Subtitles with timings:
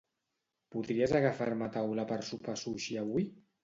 [0.75, 3.33] Podries agafar-me taula per sopar sushi avui?